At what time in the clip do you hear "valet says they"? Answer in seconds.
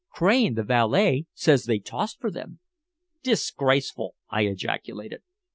0.63-1.77